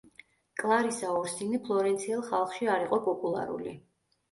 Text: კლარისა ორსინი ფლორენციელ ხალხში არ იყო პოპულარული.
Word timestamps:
კლარისა 0.61 1.11
ორსინი 1.17 1.61
ფლორენციელ 1.67 2.25
ხალხში 2.33 2.73
არ 2.79 2.89
იყო 2.89 3.03
პოპულარული. 3.11 3.79